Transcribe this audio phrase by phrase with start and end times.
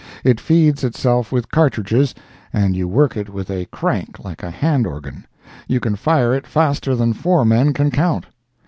[0.23, 2.15] It feeds itself with cartridges,
[2.51, 5.27] and you work it with a crank like a hand organ;
[5.67, 8.25] you can fire it faster than four men can count.